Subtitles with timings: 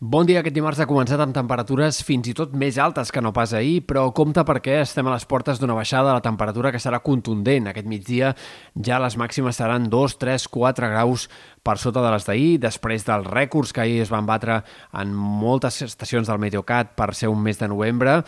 [0.00, 0.38] Bon dia.
[0.38, 3.80] Aquest dimarts ha començat amb temperatures fins i tot més altes que no pas ahir,
[3.82, 7.66] però compte perquè estem a les portes d'una baixada de la temperatura que serà contundent.
[7.66, 8.30] Aquest migdia
[8.78, 11.26] ja les màximes seran 2, 3, 4 graus
[11.66, 14.60] per sota de les d'ahir, després dels rècords que ahir es van batre
[14.96, 18.20] en moltes estacions del Meteocat per ser un mes de novembre,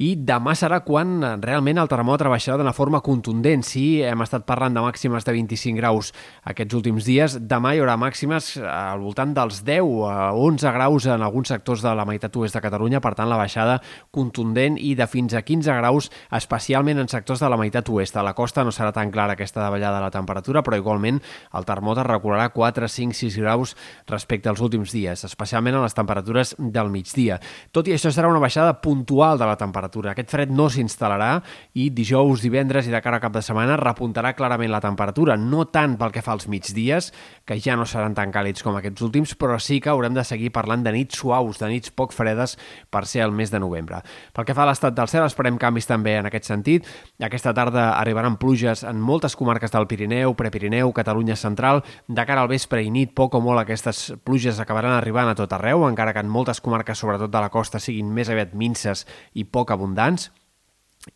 [0.00, 3.62] i demà serà quan realment el termòmetre baixarà d'una forma contundent.
[3.68, 6.10] Si hem estat parlant de màximes de 25 graus
[6.48, 11.26] aquests últims dies, demà hi haurà màximes al voltant dels 10 a 11 graus en
[11.26, 13.78] alguns sectors de la meitat oest de Catalunya, per tant la baixada
[14.14, 18.16] contundent i de fins a 15 graus, especialment en sectors de la meitat oest.
[18.16, 21.20] A la costa no serà tan clara aquesta davallada de la temperatura, però igualment
[21.58, 23.74] el termòmetre recularà 4 5-6 graus
[24.08, 27.38] respecte als últims dies, especialment a les temperatures del migdia.
[27.72, 30.12] Tot i això serà una baixada puntual de la temperatura.
[30.12, 31.42] Aquest fred no s'instal·larà
[31.74, 35.66] i dijous, divendres i de cara a cap de setmana repuntarà clarament la temperatura, no
[35.72, 37.12] tant pel que fa als migdies,
[37.44, 40.52] que ja no seran tan càlids com aquests últims, però sí que haurem de seguir
[40.54, 42.56] parlant de nits suaus, de nits poc fredes
[42.90, 44.02] per ser el mes de novembre.
[44.32, 46.86] Pel que fa a l'estat del cel, esperem canvis també en aquest sentit.
[47.20, 51.82] Aquesta tarda arribaran pluges en moltes comarques del Pirineu, Prepirineu, Catalunya Central.
[52.06, 55.52] De cara al vespre i nit, poc o molt aquestes pluges acabaran arribant a tot
[55.52, 59.44] arreu, encara que en moltes comarques, sobretot de la costa, siguin més aviat minces i
[59.44, 60.30] poc abundants.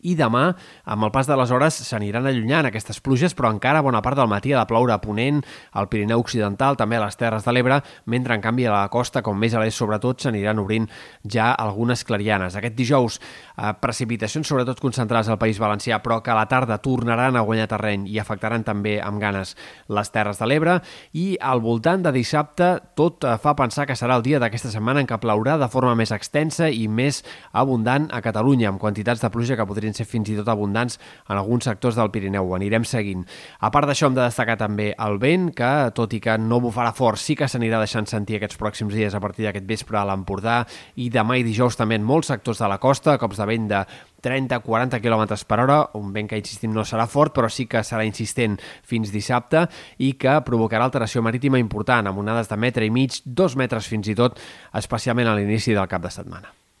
[0.01, 0.45] I demà,
[0.87, 4.29] amb el pas de les hores, s'aniran allunyant aquestes pluges, però encara bona part del
[4.31, 5.41] matí ha de ploure a Ponent,
[5.75, 9.21] al Pirineu Occidental, també a les Terres de l'Ebre, mentre en canvi a la costa,
[9.21, 10.87] com més a l'est sobretot, s'aniran obrint
[11.23, 12.55] ja algunes clarianes.
[12.55, 13.19] Aquest dijous,
[13.57, 17.67] eh, precipitacions sobretot concentrades al País Valencià, però que a la tarda tornaran a guanyar
[17.67, 19.55] terreny i afectaran també amb ganes
[19.87, 20.79] les Terres de l'Ebre,
[21.11, 25.03] i al voltant de dissabte tot eh, fa pensar que serà el dia d'aquesta setmana
[25.03, 29.29] en què plourà de forma més extensa i més abundant a Catalunya, amb quantitats de
[29.29, 32.47] pluja que podrien ser fins i tot abundants en alguns sectors del Pirineu.
[32.47, 33.25] Ho anirem seguint.
[33.59, 36.93] A part d'això, hem de destacar també el vent, que, tot i que no bufarà
[36.95, 40.61] fort, sí que s'anirà deixant sentir aquests pròxims dies a partir d'aquest vespre a l'Empordà
[41.01, 43.83] i demà i dijous també en molts sectors de la costa, cops de vent de
[44.23, 48.07] 30-40 km per hora, un vent que, insistim, no serà fort, però sí que serà
[48.07, 48.57] insistent
[48.87, 49.67] fins dissabte
[49.99, 54.09] i que provocarà alteració marítima important, amb onades de metre i mig, dos metres fins
[54.09, 54.39] i tot,
[54.73, 56.62] especialment a l'inici del cap de setmana.